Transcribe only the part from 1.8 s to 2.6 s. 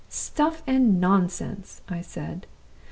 I said.